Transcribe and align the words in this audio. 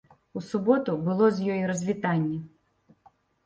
У 0.39 0.41
суботу 0.47 0.95
было 1.11 1.29
з 1.41 1.51
ёй 1.59 1.63
развітанне. 1.75 2.43